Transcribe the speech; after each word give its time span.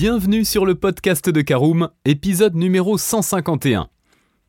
Bienvenue 0.00 0.44
sur 0.44 0.64
le 0.64 0.76
podcast 0.76 1.28
de 1.28 1.40
Caroom, 1.40 1.88
épisode 2.04 2.54
numéro 2.54 2.96
151. 2.96 3.88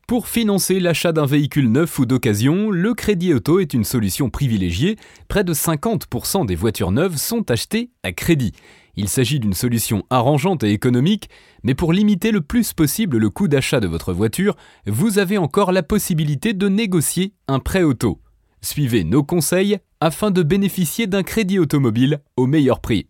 Pour 0.06 0.28
financer 0.28 0.78
l'achat 0.78 1.10
d'un 1.10 1.26
véhicule 1.26 1.72
neuf 1.72 1.98
ou 1.98 2.06
d'occasion, 2.06 2.70
le 2.70 2.94
crédit 2.94 3.34
auto 3.34 3.58
est 3.58 3.74
une 3.74 3.82
solution 3.82 4.30
privilégiée. 4.30 4.94
Près 5.26 5.42
de 5.42 5.52
50% 5.52 6.46
des 6.46 6.54
voitures 6.54 6.92
neuves 6.92 7.16
sont 7.16 7.50
achetées 7.50 7.90
à 8.04 8.12
crédit. 8.12 8.52
Il 8.94 9.08
s'agit 9.08 9.40
d'une 9.40 9.52
solution 9.52 10.04
arrangeante 10.08 10.62
et 10.62 10.70
économique, 10.70 11.28
mais 11.64 11.74
pour 11.74 11.92
limiter 11.92 12.30
le 12.30 12.42
plus 12.42 12.72
possible 12.72 13.16
le 13.16 13.28
coût 13.28 13.48
d'achat 13.48 13.80
de 13.80 13.88
votre 13.88 14.12
voiture, 14.12 14.54
vous 14.86 15.18
avez 15.18 15.36
encore 15.36 15.72
la 15.72 15.82
possibilité 15.82 16.52
de 16.52 16.68
négocier 16.68 17.34
un 17.48 17.58
prêt 17.58 17.82
auto. 17.82 18.20
Suivez 18.62 19.02
nos 19.02 19.24
conseils 19.24 19.78
afin 19.98 20.30
de 20.30 20.44
bénéficier 20.44 21.08
d'un 21.08 21.24
crédit 21.24 21.58
automobile 21.58 22.20
au 22.36 22.46
meilleur 22.46 22.78
prix. 22.78 23.09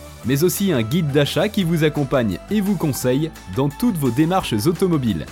mais 0.25 0.43
aussi 0.43 0.71
un 0.71 0.81
guide 0.81 1.11
d'achat 1.11 1.49
qui 1.49 1.63
vous 1.63 1.83
accompagne 1.83 2.39
et 2.49 2.61
vous 2.61 2.75
conseille 2.75 3.31
dans 3.55 3.69
toutes 3.69 3.97
vos 3.97 4.11
démarches 4.11 4.53
automobiles. 4.67 5.25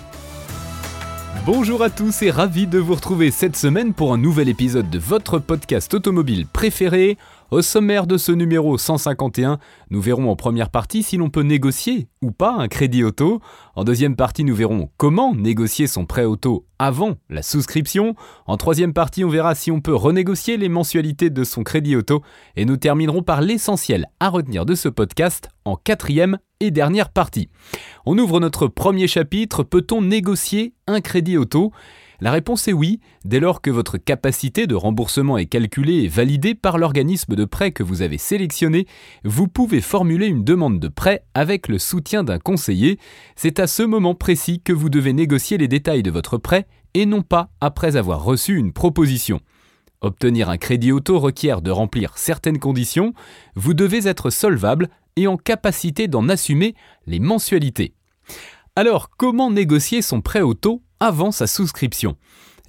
Bonjour 1.46 1.82
à 1.82 1.90
tous 1.90 2.22
et 2.22 2.32
ravi 2.32 2.68
de 2.68 2.80
vous 2.80 2.96
retrouver 2.96 3.32
cette 3.32 3.56
semaine 3.56 3.94
pour 3.94 4.14
un 4.14 4.18
nouvel 4.18 4.50
épisode 4.50 4.90
de 4.90 5.00
votre 5.00 5.40
podcast 5.40 5.94
automobile 5.94 6.46
préféré. 6.46 7.18
Au 7.52 7.64
sommaire 7.64 8.06
de 8.06 8.18
ce 8.18 8.32
numéro 8.32 8.78
151, 8.78 9.58
nous 9.90 10.02
verrons 10.02 10.30
en 10.30 10.36
première 10.36 10.70
partie 10.70 11.02
si 11.02 11.18
l'on 11.18 11.32
peut 11.32 11.42
négocier 11.42 12.08
ou 12.22 12.30
pas 12.30 12.52
un 12.52 12.68
crédit 12.68 13.04
auto. 13.04 13.42
En 13.74 13.84
deuxième 13.84 14.16
partie, 14.16 14.44
nous 14.44 14.54
verrons 14.54 14.92
comment 14.98 15.34
négocier 15.34 15.88
son 15.88 16.06
prêt 16.06 16.26
auto 16.26 16.68
avant 16.78 17.16
la 17.28 17.42
souscription. 17.42 18.14
En 18.46 18.56
troisième 18.58 18.94
partie, 18.94 19.24
on 19.24 19.30
verra 19.30 19.56
si 19.56 19.72
on 19.72 19.82
peut 19.82 19.96
renégocier 19.96 20.58
les 20.58 20.70
mensualités 20.70 21.32
de 21.32 21.44
son 21.44 21.64
crédit 21.64 21.96
auto. 21.96 22.22
Et 22.56 22.66
nous 22.66 22.78
terminerons 22.78 23.24
par 23.24 23.42
l'essentiel 23.42 24.06
à 24.20 24.30
retenir 24.30 24.64
de 24.68 24.76
ce 24.76 24.88
podcast 24.88 25.50
en 25.66 25.76
quatrième 25.76 26.38
et 26.60 26.70
dernière 26.70 27.10
partie. 27.10 27.50
On 28.06 28.20
ouvre 28.20 28.40
notre 28.40 28.68
premier 28.68 29.08
chapitre. 29.08 29.64
Peut-on 29.64 30.04
négocier 30.04 30.76
un 30.86 31.02
crédit 31.02 31.38
auto? 31.38 31.72
La 32.22 32.32
réponse 32.32 32.68
est 32.68 32.74
oui, 32.74 33.00
dès 33.24 33.40
lors 33.40 33.62
que 33.62 33.70
votre 33.70 33.98
capacité 33.98 34.68
de 34.68 34.76
remboursement 34.76 35.38
est 35.38 35.46
calculée 35.46 36.04
et 36.04 36.08
validée 36.08 36.56
par 36.56 36.78
l'organisme 36.78 37.36
de 37.36 37.46
prêt 37.46 37.72
que 37.72 37.84
vous 37.84 38.02
avez 38.02 38.18
sélectionné, 38.18 38.88
vous 39.24 39.48
pouvez 39.48 39.80
formuler 39.80 40.28
une 40.28 40.44
demande 40.44 40.80
de 40.80 40.90
prêt 40.90 41.24
avec 41.34 41.68
le 41.68 41.80
soutien 41.80 42.24
d'un 42.24 42.40
conseiller. 42.40 43.00
C'est 43.36 43.60
à 43.60 43.68
ce 43.68 43.84
moment 43.84 44.16
précis 44.16 44.62
que 44.62 44.74
vous 44.74 44.90
devez 44.90 45.14
négocier 45.14 45.58
les 45.58 45.68
détails 45.68 46.04
de 46.04 46.12
votre 46.12 46.38
prêt 46.38 46.68
et 46.94 47.06
non 47.06 47.22
pas 47.22 47.50
après 47.62 47.96
avoir 47.96 48.24
reçu 48.24 48.58
une 48.58 48.74
proposition. 48.74 49.40
Obtenir 50.02 50.50
un 50.50 50.58
crédit 50.58 50.92
auto 50.92 51.20
requiert 51.20 51.62
de 51.62 51.72
remplir 51.72 52.18
certaines 52.18 52.60
conditions, 52.60 53.14
vous 53.56 53.74
devez 53.74 54.08
être 54.08 54.30
solvable 54.30 54.90
et 55.16 55.28
en 55.28 55.38
capacité 55.38 56.08
d'en 56.08 56.30
assumer 56.30 56.76
les 57.06 57.20
mensualités. 57.20 57.94
Alors, 58.76 59.10
comment 59.10 59.52
négocier 59.52 60.02
son 60.02 60.22
prêt 60.22 60.42
auto? 60.42 60.82
Avant 61.00 61.32
sa 61.32 61.48
souscription 61.48 62.16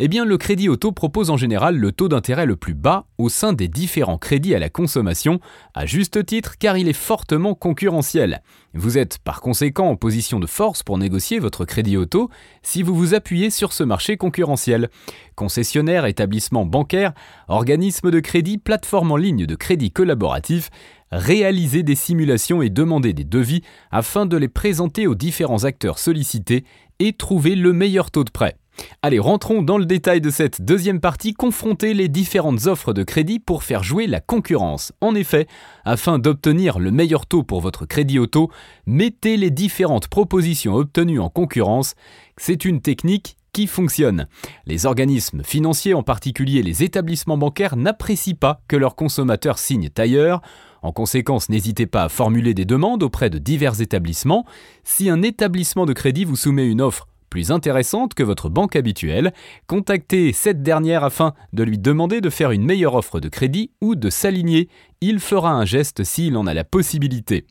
eh 0.03 0.09
bien, 0.09 0.25
le 0.25 0.39
crédit 0.39 0.71
auto 0.71 0.93
propose 0.93 1.29
en 1.29 1.37
général 1.37 1.77
le 1.77 1.93
taux 1.93 2.09
d'intérêt 2.09 2.47
le 2.47 2.57
plus 2.57 2.73
bas 2.73 3.05
au 3.19 3.29
sein 3.29 3.53
des 3.53 3.69
différents 3.69 4.17
crédits 4.17 4.55
à 4.55 4.59
la 4.59 4.71
consommation, 4.71 5.41
à 5.75 5.85
juste 5.85 6.25
titre 6.25 6.57
car 6.59 6.79
il 6.79 6.89
est 6.89 6.95
fortement 6.95 7.55
concurrentiel. 7.55 8.41
Vous 8.73 8.97
êtes 8.97 9.19
par 9.19 9.43
conséquent 9.43 9.91
en 9.91 9.97
position 9.97 10.41
de 10.41 10.47
force 10.47 10.83
pour 10.83 10.97
négocier 10.97 11.39
votre 11.39 11.67
crédit 11.67 11.99
auto 11.99 12.31
si 12.63 12.83
vous 12.83 12.95
vous 12.95 13.13
appuyez 13.13 13.51
sur 13.51 13.75
ce 13.75 13.85
marché 13.85 14.17
concurrentiel. 14.17 14.89
Concessionnaires, 15.35 16.07
établissements 16.07 16.65
bancaires, 16.65 17.13
organismes 17.49 18.11
de 18.11 18.21
crédit, 18.21 18.57
plateformes 18.57 19.13
en 19.13 19.17
ligne 19.19 19.45
de 19.45 19.55
crédit 19.55 19.91
collaboratif, 19.91 20.71
réaliser 21.13 21.83
des 21.83 21.95
simulations 21.95 22.63
et 22.63 22.71
demander 22.71 23.13
des 23.13 23.25
devis 23.25 23.63
afin 23.91 24.27
de 24.27 24.37
les 24.37 24.49
présenter 24.49 25.07
aux 25.07 25.15
différents 25.15 25.65
acteurs 25.65 25.99
sollicités 25.99 26.65
et 26.99 27.13
trouver 27.13 27.55
le 27.57 27.73
meilleur 27.73 28.11
taux 28.11 28.25
de 28.25 28.31
prêt. 28.31 28.57
Allez, 29.03 29.19
rentrons 29.19 29.63
dans 29.63 29.79
le 29.79 29.85
détail 29.85 30.21
de 30.21 30.31
cette 30.31 30.63
deuxième 30.63 31.01
partie, 31.01 31.35
confronter 31.35 31.93
les 31.93 32.09
différentes 32.09 32.67
offres 32.67 32.93
de 32.93 33.03
crédit 33.03 33.39
pour 33.39 33.63
faire 33.63 33.83
jouer 33.83 34.07
la 34.07 34.21
concurrence. 34.21 34.93
En 35.01 35.15
effet, 35.15 35.47
afin 35.85 36.19
d'obtenir 36.19 36.79
le 36.79 36.91
meilleur 36.91 37.27
taux 37.27 37.43
pour 37.43 37.61
votre 37.61 37.85
crédit 37.85 38.19
auto, 38.19 38.51
mettez 38.87 39.37
les 39.37 39.51
différentes 39.51 40.09
propositions 40.09 40.75
obtenues 40.75 41.21
en 41.21 41.29
concurrence. 41.29 41.95
C'est 42.37 42.65
une 42.65 42.81
technique 42.81 43.37
qui 43.53 43.67
fonctionne. 43.67 44.27
Les 44.67 44.87
organismes 44.87 45.43
financiers, 45.43 45.95
en 45.95 46.03
particulier 46.03 46.63
les 46.63 46.83
établissements 46.83 47.39
bancaires, 47.39 47.77
n'apprécient 47.77 48.37
pas 48.39 48.63
que 48.69 48.77
leurs 48.77 48.97
consommateurs 48.97 49.59
signent 49.59 49.91
ailleurs. 49.97 50.41
En 50.83 50.93
conséquence, 50.93 51.49
n'hésitez 51.49 51.87
pas 51.87 52.05
à 52.05 52.09
formuler 52.09 52.55
des 52.55 52.65
demandes 52.65 53.03
auprès 53.03 53.31
de 53.31 53.39
divers 53.39 53.81
établissements. 53.81 54.47
Si 54.85 55.11
un 55.11 55.23
établissement 55.23 55.87
de 55.87 55.93
crédit 55.93 56.25
vous 56.25 56.37
soumet 56.37 56.67
une 56.67 56.81
offre 56.81 57.07
plus 57.29 57.53
intéressante 57.53 58.15
que 58.15 58.25
votre 58.25 58.49
banque 58.49 58.77
habituelle, 58.77 59.33
contactez 59.69 60.33
cette 60.33 60.63
dernière 60.63 61.05
afin 61.05 61.35
de 61.53 61.63
lui 61.63 61.79
demander 61.79 62.21
de 62.21 62.29
faire 62.29 62.51
une 62.51 62.65
meilleure 62.65 62.97
offre 62.97 63.21
de 63.21 63.29
crédit 63.29 63.71
ou 63.81 63.95
de 63.95 64.11
s'aligner. 64.11 64.69
Il 65.01 65.21
fera 65.21 65.53
un 65.53 65.65
geste 65.65 66.03
s'il 66.03 66.37
en 66.37 66.47
a 66.47 66.55
la 66.55 66.65
possibilité. 66.65 67.47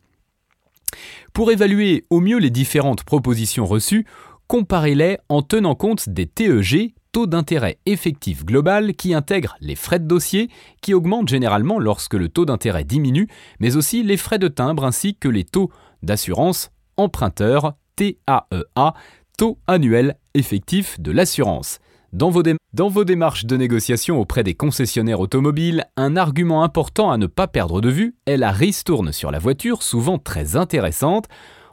Pour 1.34 1.52
évaluer 1.52 2.06
au 2.10 2.20
mieux 2.20 2.40
les 2.40 2.50
différentes 2.50 3.04
propositions 3.04 3.66
reçues, 3.66 4.06
comparez-les 4.50 5.20
en 5.30 5.44
tenant 5.44 5.76
compte 5.76 6.10
des 6.10 6.26
TEG, 6.26 6.96
taux 7.12 7.28
d'intérêt 7.28 7.78
effectif 7.86 8.44
global 8.44 8.96
qui 8.96 9.14
intègre 9.14 9.56
les 9.62 9.76
frais 9.76 10.00
de 10.00 10.08
dossier, 10.08 10.50
qui 10.82 10.96
augmentent 10.96 11.30
généralement 11.30 11.80
lorsque 11.80 12.16
le 12.16 12.30
taux 12.30 12.46
d'intérêt 12.46 12.84
diminue, 12.84 13.28
mais 13.60 13.78
aussi 13.78 14.02
les 14.02 14.18
frais 14.18 14.40
de 14.40 14.48
timbre 14.48 14.86
ainsi 14.86 15.16
que 15.16 15.30
les 15.30 15.44
taux 15.44 15.70
d'assurance 16.02 16.72
emprunteur 16.98 17.76
TAEA, 17.96 18.94
taux 19.38 19.60
annuel 19.68 20.18
effectif 20.34 21.00
de 21.00 21.12
l'assurance. 21.12 21.78
Dans 22.12 22.32
vos, 22.32 22.42
dans 22.74 22.90
vos, 22.90 23.04
démarches 23.04 23.46
de 23.46 23.56
négociation 23.56 24.20
auprès 24.20 24.44
des 24.44 24.56
concessionnaires 24.56 25.20
automobiles, 25.20 25.86
un 25.96 26.18
argument 26.18 26.64
important 26.64 27.12
à 27.12 27.18
ne 27.18 27.28
pas 27.28 27.48
perdre 27.48 27.82
de 27.82 27.90
vue 27.90 28.16
est 28.26 28.38
la 28.38 28.52
ristourne 28.52 29.12
sur 29.12 29.30
la 29.30 29.38
voiture, 29.38 29.84
souvent 29.84 30.18
très 30.18 30.56
intéressante. 30.56 31.26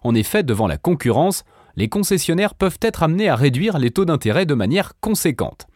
En 0.05 0.15
effet, 0.15 0.43
devant 0.43 0.67
la 0.67 0.77
concurrence, 0.77 1.45
les 1.77 1.89
concessionnaires 1.89 2.55
peuvent 2.55 2.79
être 2.81 3.03
amenés 3.03 3.29
à 3.29 3.37
réduire 3.37 3.79
les 3.79 3.91
taux 3.91 4.05
d'intérêt 4.05 4.47
de 4.47 4.55
manière 4.55 4.93
conséquente. 5.01 5.67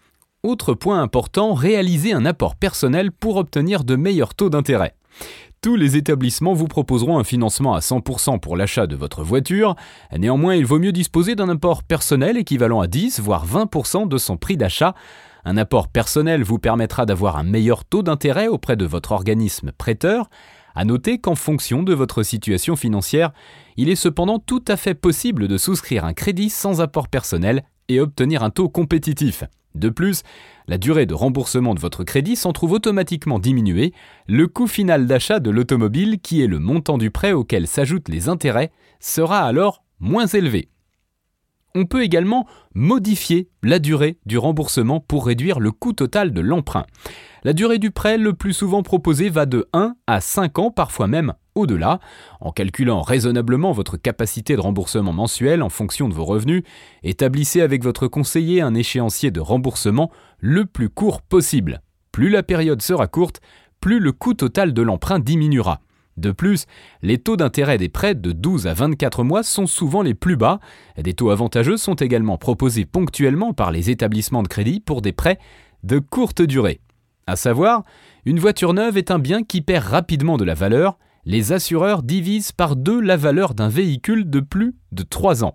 Autre 0.43 0.73
point 0.73 1.03
important, 1.03 1.53
réaliser 1.53 2.13
un 2.13 2.25
apport 2.25 2.57
personnel 2.57 3.13
pour 3.13 3.37
obtenir 3.37 3.85
de 3.85 3.97
meilleurs 3.97 4.35
taux 4.35 4.49
d'intérêt. 4.49 4.95
Tous 5.61 5.77
les 5.77 5.99
établissements 5.99 6.55
vous 6.55 6.69
proposeront 6.69 7.19
un 7.19 7.25
financement 7.25 7.75
à 7.75 7.81
100% 7.81 8.41
pour 8.41 8.57
l'achat 8.57 8.87
de 8.87 8.97
votre 8.97 9.23
voiture. 9.23 9.77
Néanmoins, 10.17 10.55
il 10.55 10.65
vaut 10.65 10.79
mieux 10.79 10.93
disposer 10.93 11.35
d'un 11.35 11.51
apport 11.51 11.83
personnel 11.83 12.39
équivalent 12.39 12.81
à 12.81 12.87
10 12.87 13.21
voire 13.21 13.47
20% 13.47 14.09
de 14.09 14.17
son 14.17 14.39
prix 14.39 14.57
d'achat. 14.57 14.95
Un 15.45 15.59
apport 15.59 15.89
personnel 15.89 16.43
vous 16.43 16.59
permettra 16.59 17.05
d'avoir 17.05 17.37
un 17.37 17.43
meilleur 17.43 17.85
taux 17.85 18.03
d'intérêt 18.03 18.49
auprès 18.49 18.77
de 18.77 18.87
votre 18.87 19.13
organisme 19.13 19.73
prêteur. 19.73 20.31
À 20.75 20.85
noter 20.85 21.19
qu'en 21.19 21.35
fonction 21.35 21.83
de 21.83 21.95
votre 21.95 22.23
situation 22.23 22.77
financière, 22.77 23.33
il 23.77 23.89
est 23.89 23.97
cependant 23.97 24.39
tout 24.39 24.65
à 24.69 24.77
fait 24.77 24.95
possible 24.95 25.49
de 25.49 25.59
souscrire 25.59 26.05
un 26.05 26.13
crédit 26.13 26.51
sans 26.51 26.81
apport 26.81 27.09
personnel 27.09 27.65
et 27.89 28.01
obtenir 28.01 28.43
un 28.43 28.51
taux 28.51 28.69
compétitif. 28.69 29.45
De 29.75 29.89
plus, 29.89 30.23
la 30.67 30.79
durée 30.79 31.07
de 31.07 31.15
remboursement 31.15 31.75
de 31.75 31.81
votre 31.81 32.05
crédit 32.05 32.37
s'en 32.37 32.53
trouve 32.53 32.73
automatiquement 32.73 33.39
diminuée, 33.39 33.93
le 34.27 34.49
coût 34.49 34.67
final 34.67 35.07
d'achat 35.07 35.39
de 35.39 35.51
l'automobile, 35.51 36.19
qui 36.21 36.43
est 36.43 36.49
le 36.49 36.59
montant 36.59 36.99
du 36.99 37.11
prêt 37.11 37.33
auquel 37.33 37.67
s'ajoutent 37.67 38.09
les 38.09 38.29
intérêts, 38.29 38.73
sera 38.99 39.41
alors 39.41 39.83
moins 40.01 40.27
élevé. 40.27 40.69
On 41.75 41.85
peut 41.85 42.03
également 42.03 42.47
modifier 42.75 43.49
la 43.63 43.79
durée 43.79 44.19
du 44.27 44.39
remboursement 44.39 45.01
pour 45.01 45.27
réduire 45.27 45.61
le 45.61 45.71
coût 45.71 45.93
total 45.93 46.33
de 46.33 46.41
l'emprunt. 46.41 46.87
La 47.45 47.53
durée 47.53 47.79
du 47.79 47.91
prêt 47.91 48.19
le 48.19 48.35
plus 48.35 48.53
souvent 48.53 48.83
proposé 48.83 49.31
va 49.31 49.47
de 49.47 49.69
1 49.73 49.95
à 50.07 50.21
5 50.21 50.59
ans, 50.59 50.71
parfois 50.71 51.07
même 51.07 51.35
au-delà. 51.55 52.01
En 52.41 52.51
calculant 52.53 53.03
raisonnablement 53.03 53.73
votre 53.73 53.97
capacité 53.97 54.57
de 54.57 54.61
remboursement 54.61 55.13
mensuel 55.13 55.63
en 55.63 55.69
fonction 55.69 56.09
de 56.09 56.15
vos 56.15 56.25
revenus, 56.25 56.63
établissez 57.03 57.61
avec 57.61 57.83
votre 57.83 58.09
conseiller 58.09 58.61
un 58.61 58.75
échéancier 58.75 59.31
de 59.31 59.41
remboursement 59.41 60.11
le 60.39 60.67
plus 60.67 60.89
court 60.89 61.23
possible. 61.23 61.83
Plus 62.13 62.31
la 62.31 62.43
période 62.43 62.83
sera 62.83 63.07
courte, 63.07 63.41
plus 63.81 64.01
le 64.01 64.13
coût 64.13 64.35
total 64.35 64.75
de 64.75 64.83
l'emprunt 64.83 65.21
diminuera. 65.21 65.81
De 66.21 66.33
plus, 66.33 66.67
les 67.01 67.17
taux 67.17 67.39
d'intérêt 67.39 67.79
des 67.79 67.89
prêts 67.89 68.15
de 68.15 68.33
12 68.33 68.67
à 68.67 68.75
24 68.75 69.25
mois 69.25 69.43
sont 69.43 69.67
souvent 69.67 70.03
les 70.03 70.13
plus 70.13 70.37
bas. 70.37 70.61
Des 70.99 71.15
taux 71.15 71.31
avantageux 71.31 71.79
sont 71.79 71.95
également 71.95 72.37
proposés 72.37 72.85
ponctuellement 72.85 73.55
par 73.55 73.71
les 73.71 73.89
établissements 73.89 74.43
de 74.43 74.49
crédit 74.49 74.81
pour 74.81 75.01
des 75.01 75.13
prêts 75.13 75.39
de 75.83 75.99
courte 75.99 76.43
durée. 76.43 76.83
À 77.27 77.37
savoir, 77.37 77.85
une 78.27 78.39
voiture 78.39 78.75
neuve 78.75 78.99
est 78.99 79.11
un 79.11 79.19
bien 79.19 79.43
qui 79.43 79.63
perd 79.63 79.87
rapidement 79.87 80.37
de 80.37 80.45
la 80.45 80.53
valeur. 80.53 80.99
Les 81.25 81.53
assureurs 81.53 82.03
divisent 82.03 82.53
par 82.53 82.77
deux 82.77 83.01
la 83.01 83.17
valeur 83.17 83.55
d'un 83.55 83.69
véhicule 83.69 84.29
de 84.29 84.41
plus 84.41 84.75
de 84.93 85.03
3 85.03 85.43
ans. 85.43 85.55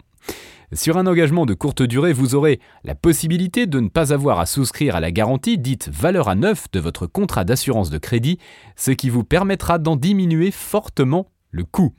Sur 0.74 0.98
un 0.98 1.08
engagement 1.08 1.46
de 1.46 1.54
courte 1.54 1.84
durée, 1.84 2.14
vous 2.14 2.36
aurez 2.36 2.60
la 2.84 2.96
possibilité 2.96 3.68
de 3.68 3.80
ne 3.80 3.90
pas 3.90 4.14
avoir 4.14 4.40
à 4.40 4.46
souscrire 4.46 4.96
à 4.96 5.00
la 5.00 5.12
garantie 5.12 5.58
dite 5.58 5.90
valeur 5.90 6.28
à 6.28 6.36
neuf 6.36 6.66
de 6.72 6.80
votre 6.80 7.08
contrat 7.08 7.44
d'assurance 7.44 7.90
de 7.90 7.98
crédit, 7.98 8.40
ce 8.76 8.92
qui 8.92 9.10
vous 9.10 9.24
permettra 9.24 9.78
d'en 9.78 9.96
diminuer 9.96 10.52
fortement 10.52 11.28
le 11.52 11.64
coût. 11.64 11.94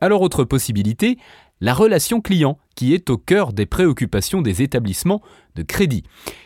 Alors 0.00 0.22
autre 0.22 0.44
possibilité, 0.44 1.18
la 1.60 1.72
relation 1.72 2.20
client, 2.20 2.58
qui 2.74 2.92
est 2.92 3.08
au 3.08 3.16
cœur 3.16 3.52
des 3.52 3.64
préoccupations 3.64 4.42
des 4.42 4.60
établissements 4.60 5.22
de 5.54 5.62
crédit. 5.62 6.02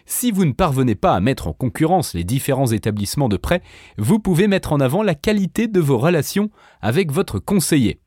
Si 0.06 0.30
vous 0.30 0.44
ne 0.44 0.52
parvenez 0.52 0.94
pas 0.94 1.14
à 1.14 1.20
mettre 1.20 1.48
en 1.48 1.52
concurrence 1.52 2.14
les 2.14 2.24
différents 2.24 2.70
établissements 2.70 3.28
de 3.28 3.36
prêt, 3.36 3.62
vous 3.96 4.20
pouvez 4.20 4.46
mettre 4.46 4.72
en 4.72 4.80
avant 4.80 5.02
la 5.02 5.14
qualité 5.14 5.66
de 5.66 5.80
vos 5.80 5.98
relations 5.98 6.50
avec 6.82 7.10
votre 7.10 7.38
conseiller. 7.38 8.00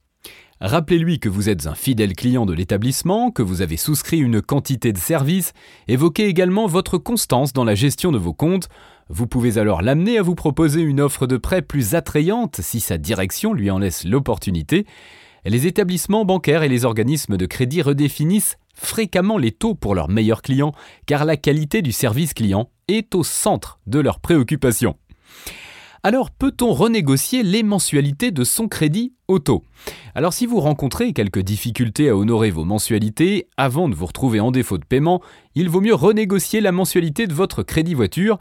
Rappelez-lui 0.63 1.17
que 1.17 1.27
vous 1.27 1.49
êtes 1.49 1.65
un 1.65 1.73
fidèle 1.73 2.15
client 2.15 2.45
de 2.45 2.53
l'établissement, 2.53 3.31
que 3.31 3.41
vous 3.41 3.63
avez 3.63 3.77
souscrit 3.77 4.19
une 4.19 4.43
quantité 4.43 4.93
de 4.93 4.99
services, 4.99 5.53
évoquez 5.87 6.27
également 6.27 6.67
votre 6.67 6.99
constance 6.99 7.51
dans 7.51 7.63
la 7.63 7.73
gestion 7.73 8.11
de 8.11 8.19
vos 8.19 8.33
comptes. 8.33 8.69
Vous 9.09 9.25
pouvez 9.25 9.57
alors 9.57 9.81
l'amener 9.81 10.19
à 10.19 10.21
vous 10.21 10.35
proposer 10.35 10.81
une 10.81 11.01
offre 11.01 11.25
de 11.25 11.37
prêt 11.37 11.63
plus 11.63 11.95
attrayante 11.95 12.61
si 12.61 12.79
sa 12.79 12.99
direction 12.99 13.53
lui 13.53 13.71
en 13.71 13.79
laisse 13.79 14.03
l'opportunité. 14.05 14.85
Les 15.45 15.65
établissements 15.65 16.25
bancaires 16.25 16.61
et 16.61 16.69
les 16.69 16.85
organismes 16.85 17.37
de 17.37 17.47
crédit 17.47 17.81
redéfinissent 17.81 18.59
fréquemment 18.75 19.39
les 19.39 19.51
taux 19.51 19.73
pour 19.73 19.95
leurs 19.95 20.09
meilleurs 20.09 20.43
clients, 20.43 20.73
car 21.07 21.25
la 21.25 21.37
qualité 21.37 21.81
du 21.81 21.91
service 21.91 22.35
client 22.35 22.69
est 22.87 23.15
au 23.15 23.23
centre 23.23 23.79
de 23.87 23.97
leurs 23.97 24.19
préoccupations. 24.19 24.95
Alors 26.03 26.31
peut-on 26.31 26.73
renégocier 26.73 27.43
les 27.43 27.61
mensualités 27.61 28.31
de 28.31 28.43
son 28.43 28.67
crédit 28.67 29.13
Alors 30.13 30.33
si 30.33 30.45
vous 30.45 30.59
rencontrez 30.59 31.13
quelques 31.13 31.39
difficultés 31.39 32.09
à 32.09 32.15
honorer 32.15 32.51
vos 32.51 32.65
mensualités 32.65 33.47
avant 33.57 33.89
de 33.89 33.95
vous 33.95 34.05
retrouver 34.05 34.39
en 34.39 34.51
défaut 34.51 34.77
de 34.77 34.85
paiement, 34.85 35.21
il 35.55 35.69
vaut 35.69 35.81
mieux 35.81 35.93
renégocier 35.93 36.61
la 36.61 36.71
mensualité 36.71 37.27
de 37.27 37.33
votre 37.33 37.63
crédit 37.63 37.93
voiture. 37.93 38.37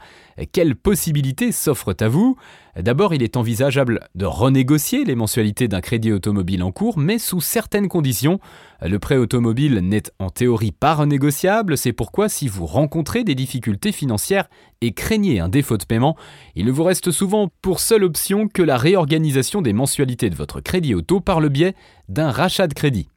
Quelles 0.51 0.75
possibilités 0.75 1.51
s'offrent 1.51 1.95
à 1.99 2.07
vous? 2.07 2.37
D'abord, 2.79 3.13
il 3.13 3.21
est 3.21 3.35
envisageable 3.35 3.99
de 4.15 4.25
renégocier 4.25 5.03
les 5.03 5.15
mensualités 5.15 5.67
d'un 5.67 5.81
crédit 5.81 6.13
automobile 6.13 6.63
en 6.63 6.71
cours, 6.71 6.97
mais 6.97 7.19
sous 7.19 7.41
certaines 7.41 7.89
conditions. 7.89 8.39
Le 8.81 8.97
prêt 8.97 9.17
automobile 9.17 9.79
n'est 9.79 10.03
en 10.19 10.29
théorie 10.29 10.71
pas 10.71 10.95
renégociable, 10.95 11.77
c'est 11.77 11.91
pourquoi 11.91 12.29
si 12.29 12.47
vous 12.47 12.65
rencontrez 12.65 13.25
des 13.25 13.35
difficultés 13.35 13.91
financières 13.91 14.49
et 14.79 14.93
craignez 14.93 15.39
un 15.39 15.49
défaut 15.49 15.77
de 15.77 15.83
paiement, 15.83 16.15
il 16.55 16.65
ne 16.65 16.71
vous 16.71 16.83
reste 16.83 17.11
souvent 17.11 17.49
pour 17.61 17.79
seule 17.79 18.03
option 18.03 18.47
que 18.47 18.63
la 18.63 18.77
réorganisation 18.77 19.61
des 19.61 19.73
mensualités 19.73 20.31
de 20.31 20.35
votre 20.35 20.59
crédit 20.59 20.80
auto 20.93 21.19
par 21.19 21.39
le 21.39 21.49
biais 21.49 21.75
d'un 22.09 22.31
rachat 22.31 22.67
de 22.67 22.73
crédit. 22.73 23.07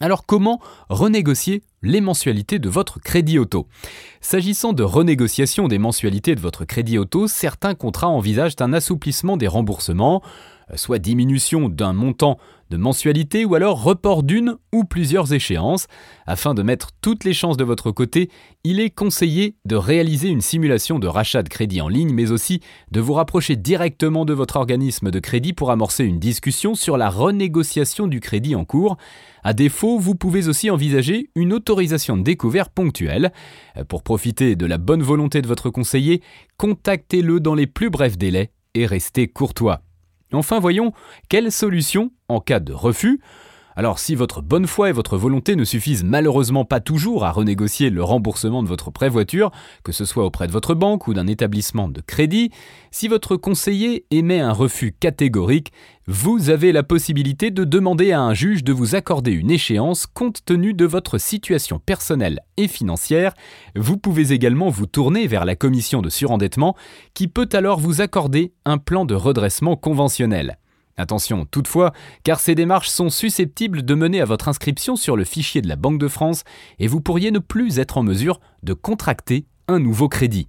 Alors 0.00 0.26
comment 0.26 0.60
renégocier 0.88 1.62
les 1.82 2.00
mensualités 2.00 2.58
de 2.58 2.68
votre 2.68 2.98
crédit 2.98 3.38
auto? 3.38 3.68
S'agissant 4.20 4.72
de 4.72 4.82
renégociation 4.82 5.68
des 5.68 5.78
mensualités 5.78 6.34
de 6.34 6.40
votre 6.40 6.64
crédit 6.64 6.98
auto, 6.98 7.28
certains 7.28 7.76
contrats 7.76 8.08
envisagent 8.08 8.56
un 8.58 8.72
assouplissement 8.72 9.36
des 9.36 9.46
remboursements, 9.46 10.20
euh, 10.70 10.76
soit 10.76 10.98
diminution 10.98 11.68
d'un 11.68 11.92
montant 11.92 12.38
de 12.70 12.76
mensualité 12.76 13.44
ou 13.44 13.54
alors 13.54 13.82
report 13.82 14.22
d'une 14.22 14.56
ou 14.72 14.84
plusieurs 14.84 15.32
échéances. 15.32 15.86
Afin 16.26 16.54
de 16.54 16.62
mettre 16.62 16.90
toutes 17.00 17.24
les 17.24 17.32
chances 17.32 17.56
de 17.56 17.64
votre 17.64 17.90
côté, 17.90 18.30
il 18.64 18.80
est 18.80 18.90
conseillé 18.90 19.56
de 19.64 19.76
réaliser 19.76 20.28
une 20.28 20.40
simulation 20.40 20.98
de 20.98 21.06
rachat 21.06 21.42
de 21.42 21.48
crédit 21.48 21.80
en 21.80 21.88
ligne, 21.88 22.12
mais 22.12 22.30
aussi 22.30 22.60
de 22.90 23.00
vous 23.00 23.12
rapprocher 23.12 23.56
directement 23.56 24.24
de 24.24 24.32
votre 24.32 24.56
organisme 24.56 25.10
de 25.10 25.18
crédit 25.18 25.52
pour 25.52 25.70
amorcer 25.70 26.04
une 26.04 26.18
discussion 26.18 26.74
sur 26.74 26.96
la 26.96 27.10
renégociation 27.10 28.06
du 28.06 28.20
crédit 28.20 28.54
en 28.54 28.64
cours. 28.64 28.96
À 29.42 29.52
défaut, 29.52 29.98
vous 29.98 30.14
pouvez 30.14 30.48
aussi 30.48 30.70
envisager 30.70 31.30
une 31.34 31.52
autorisation 31.52 32.16
de 32.16 32.22
découvert 32.22 32.70
ponctuelle. 32.70 33.32
Pour 33.88 34.02
profiter 34.02 34.56
de 34.56 34.66
la 34.66 34.78
bonne 34.78 35.02
volonté 35.02 35.42
de 35.42 35.46
votre 35.46 35.70
conseiller, 35.70 36.22
contactez-le 36.56 37.40
dans 37.40 37.54
les 37.54 37.66
plus 37.66 37.90
brefs 37.90 38.18
délais 38.18 38.50
et 38.74 38.86
restez 38.86 39.28
courtois. 39.28 39.83
Enfin, 40.34 40.58
voyons 40.58 40.92
quelle 41.28 41.50
solution 41.52 42.10
en 42.28 42.40
cas 42.40 42.60
de 42.60 42.72
refus. 42.72 43.20
Alors 43.76 43.98
si 43.98 44.14
votre 44.14 44.40
bonne 44.40 44.66
foi 44.66 44.90
et 44.90 44.92
votre 44.92 45.16
volonté 45.16 45.56
ne 45.56 45.64
suffisent 45.64 46.04
malheureusement 46.04 46.64
pas 46.64 46.80
toujours 46.80 47.24
à 47.24 47.32
renégocier 47.32 47.90
le 47.90 48.04
remboursement 48.04 48.62
de 48.62 48.68
votre 48.68 48.90
prêt 48.90 49.08
voiture, 49.08 49.50
que 49.82 49.92
ce 49.92 50.04
soit 50.04 50.24
auprès 50.24 50.46
de 50.46 50.52
votre 50.52 50.74
banque 50.74 51.08
ou 51.08 51.14
d'un 51.14 51.26
établissement 51.26 51.88
de 51.88 52.00
crédit, 52.00 52.50
si 52.90 53.08
votre 53.08 53.36
conseiller 53.36 54.06
émet 54.10 54.40
un 54.40 54.52
refus 54.52 54.94
catégorique, 54.98 55.72
vous 56.06 56.50
avez 56.50 56.70
la 56.70 56.82
possibilité 56.82 57.50
de 57.50 57.64
demander 57.64 58.12
à 58.12 58.20
un 58.20 58.34
juge 58.34 58.62
de 58.62 58.72
vous 58.72 58.94
accorder 58.94 59.32
une 59.32 59.50
échéance 59.50 60.06
compte 60.06 60.44
tenu 60.44 60.74
de 60.74 60.84
votre 60.84 61.18
situation 61.18 61.78
personnelle 61.78 62.40
et 62.56 62.68
financière. 62.68 63.34
Vous 63.74 63.96
pouvez 63.96 64.32
également 64.32 64.68
vous 64.68 64.86
tourner 64.86 65.26
vers 65.26 65.44
la 65.44 65.56
commission 65.56 66.02
de 66.02 66.10
surendettement 66.10 66.76
qui 67.14 67.26
peut 67.26 67.48
alors 67.52 67.80
vous 67.80 68.00
accorder 68.00 68.52
un 68.64 68.78
plan 68.78 69.04
de 69.04 69.14
redressement 69.14 69.76
conventionnel. 69.76 70.58
Attention 70.96 71.44
toutefois, 71.44 71.92
car 72.22 72.40
ces 72.40 72.54
démarches 72.54 72.88
sont 72.88 73.10
susceptibles 73.10 73.82
de 73.82 73.94
mener 73.94 74.20
à 74.20 74.24
votre 74.24 74.48
inscription 74.48 74.96
sur 74.96 75.16
le 75.16 75.24
fichier 75.24 75.60
de 75.60 75.68
la 75.68 75.76
Banque 75.76 75.98
de 75.98 76.08
France 76.08 76.44
et 76.78 76.86
vous 76.86 77.00
pourriez 77.00 77.30
ne 77.30 77.40
plus 77.40 77.78
être 77.78 77.98
en 77.98 78.02
mesure 78.02 78.40
de 78.62 78.74
contracter 78.74 79.46
un 79.68 79.78
nouveau 79.78 80.08
crédit. 80.08 80.48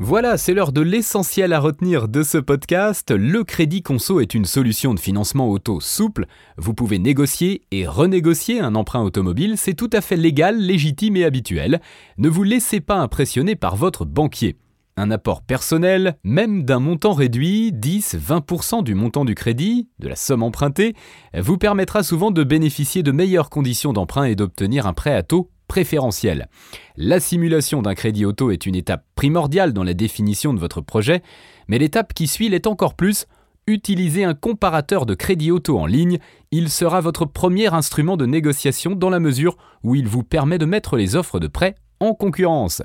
Voilà, 0.00 0.36
c'est 0.38 0.54
l'heure 0.54 0.72
de 0.72 0.80
l'essentiel 0.80 1.52
à 1.52 1.60
retenir 1.60 2.08
de 2.08 2.24
ce 2.24 2.38
podcast. 2.38 3.12
Le 3.12 3.44
crédit 3.44 3.80
conso 3.80 4.20
est 4.20 4.34
une 4.34 4.44
solution 4.44 4.92
de 4.92 4.98
financement 4.98 5.48
auto 5.48 5.80
souple. 5.80 6.26
Vous 6.56 6.74
pouvez 6.74 6.98
négocier 6.98 7.62
et 7.70 7.86
renégocier 7.86 8.58
un 8.58 8.74
emprunt 8.74 9.02
automobile, 9.02 9.54
c'est 9.56 9.74
tout 9.74 9.90
à 9.92 10.00
fait 10.00 10.16
légal, 10.16 10.58
légitime 10.58 11.16
et 11.16 11.24
habituel. 11.24 11.80
Ne 12.18 12.28
vous 12.28 12.42
laissez 12.42 12.80
pas 12.80 12.96
impressionner 12.96 13.54
par 13.54 13.76
votre 13.76 14.04
banquier. 14.04 14.56
Un 14.96 15.10
apport 15.10 15.42
personnel, 15.42 16.18
même 16.22 16.62
d'un 16.62 16.78
montant 16.78 17.14
réduit, 17.14 17.72
10-20% 17.72 18.84
du 18.84 18.94
montant 18.94 19.24
du 19.24 19.34
crédit, 19.34 19.88
de 19.98 20.06
la 20.08 20.14
somme 20.14 20.44
empruntée, 20.44 20.94
vous 21.36 21.58
permettra 21.58 22.04
souvent 22.04 22.30
de 22.30 22.44
bénéficier 22.44 23.02
de 23.02 23.10
meilleures 23.10 23.50
conditions 23.50 23.92
d'emprunt 23.92 24.24
et 24.24 24.36
d'obtenir 24.36 24.86
un 24.86 24.92
prêt 24.92 25.12
à 25.12 25.24
taux 25.24 25.50
préférentiel. 25.66 26.48
La 26.96 27.18
simulation 27.18 27.82
d'un 27.82 27.94
crédit 27.94 28.24
auto 28.24 28.52
est 28.52 28.66
une 28.66 28.76
étape 28.76 29.04
primordiale 29.16 29.72
dans 29.72 29.82
la 29.82 29.94
définition 29.94 30.54
de 30.54 30.60
votre 30.60 30.80
projet, 30.80 31.22
mais 31.66 31.78
l'étape 31.78 32.14
qui 32.14 32.28
suit 32.28 32.48
l'est 32.48 32.68
encore 32.68 32.94
plus. 32.94 33.26
Utilisez 33.66 34.22
un 34.22 34.34
comparateur 34.34 35.06
de 35.06 35.14
crédit 35.14 35.50
auto 35.50 35.76
en 35.76 35.86
ligne, 35.86 36.18
il 36.52 36.70
sera 36.70 37.00
votre 37.00 37.24
premier 37.24 37.74
instrument 37.74 38.16
de 38.16 38.26
négociation 38.26 38.94
dans 38.94 39.10
la 39.10 39.18
mesure 39.18 39.56
où 39.82 39.96
il 39.96 40.06
vous 40.06 40.22
permet 40.22 40.58
de 40.58 40.66
mettre 40.66 40.96
les 40.96 41.16
offres 41.16 41.40
de 41.40 41.48
prêt 41.48 41.74
en 41.98 42.14
concurrence. 42.14 42.82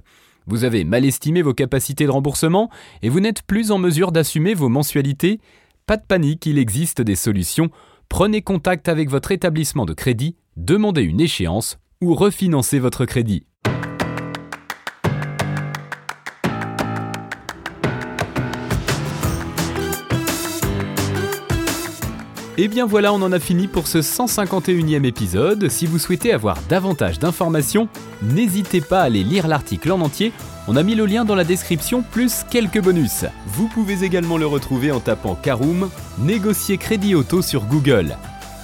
Vous 0.49 0.63
avez 0.63 0.83
mal 0.83 1.05
estimé 1.05 1.43
vos 1.43 1.53
capacités 1.53 2.05
de 2.05 2.09
remboursement 2.09 2.71
et 3.03 3.09
vous 3.09 3.19
n'êtes 3.19 3.43
plus 3.43 3.69
en 3.69 3.77
mesure 3.77 4.11
d'assumer 4.11 4.55
vos 4.55 4.67
mensualités 4.67 5.39
Pas 5.85 5.95
de 5.95 6.01
panique, 6.01 6.47
il 6.47 6.57
existe 6.57 7.01
des 7.01 7.15
solutions. 7.15 7.69
Prenez 8.09 8.41
contact 8.41 8.89
avec 8.89 9.11
votre 9.11 9.31
établissement 9.31 9.85
de 9.85 9.93
crédit, 9.93 10.37
demandez 10.57 11.03
une 11.03 11.21
échéance 11.21 11.77
ou 12.01 12.15
refinancez 12.15 12.79
votre 12.79 13.05
crédit. 13.05 13.45
Et 22.59 22.63
eh 22.63 22.67
bien 22.67 22.85
voilà, 22.85 23.13
on 23.13 23.21
en 23.21 23.31
a 23.31 23.39
fini 23.39 23.69
pour 23.69 23.87
ce 23.87 23.99
151e 23.99 25.05
épisode. 25.05 25.69
Si 25.69 25.85
vous 25.85 25.97
souhaitez 25.97 26.33
avoir 26.33 26.57
davantage 26.67 27.17
d'informations, 27.17 27.87
n'hésitez 28.21 28.81
pas 28.81 28.99
à 28.99 29.03
aller 29.03 29.23
lire 29.23 29.47
l'article 29.47 29.93
en 29.93 30.01
entier. 30.01 30.33
On 30.67 30.75
a 30.75 30.83
mis 30.83 30.93
le 30.93 31.05
lien 31.05 31.23
dans 31.23 31.35
la 31.35 31.45
description 31.45 32.01
plus 32.01 32.43
quelques 32.51 32.81
bonus. 32.81 33.23
Vous 33.47 33.69
pouvez 33.69 34.03
également 34.03 34.37
le 34.37 34.45
retrouver 34.45 34.91
en 34.91 34.99
tapant 34.99 35.35
Caroom, 35.35 35.89
négocier 36.17 36.77
crédit 36.77 37.15
auto 37.15 37.41
sur 37.41 37.63
Google. 37.63 38.17